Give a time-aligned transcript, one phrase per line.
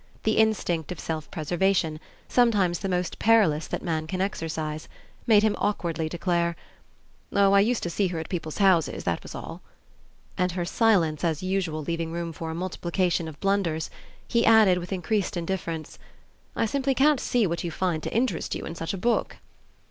[0.23, 4.87] The instinct of self preservation sometimes the most perilous that man can exercise
[5.27, 6.55] made him awkwardly declare
[7.31, 9.61] "Oh, I used to see her at people's houses, that was all;"
[10.39, 13.91] and her silence as usual leaving room for a multiplication of blunders,
[14.27, 15.99] he added, with increased indifference,
[16.55, 19.37] "I simply can't see what you can find to interest you in such a book."